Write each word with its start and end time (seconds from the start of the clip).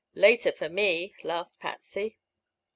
"Later, 0.15 0.51
for 0.51 0.67
me," 0.67 1.13
laughed 1.21 1.59
Patsy. 1.59 2.17